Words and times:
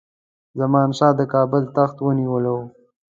زمان 0.59 0.89
شاه 0.97 1.13
د 1.19 1.21
کابل 1.33 1.63
تخت 1.75 1.97
نیولی 2.17 2.51
وو. 2.53 2.65